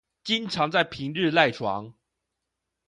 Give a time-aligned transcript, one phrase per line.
[0.23, 1.93] 經常在平日賴床